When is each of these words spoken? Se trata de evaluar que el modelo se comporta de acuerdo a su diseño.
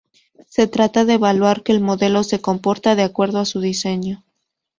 Se 0.49 0.65
trata 0.65 1.05
de 1.05 1.13
evaluar 1.13 1.61
que 1.61 1.71
el 1.73 1.79
modelo 1.79 2.23
se 2.23 2.41
comporta 2.41 2.95
de 2.95 3.03
acuerdo 3.03 3.37
a 3.39 3.45
su 3.45 3.61
diseño. 3.61 4.23